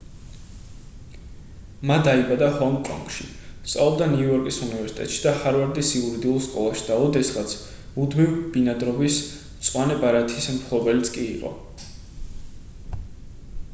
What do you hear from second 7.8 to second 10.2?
მუდმივ ბინადრობის მწვანე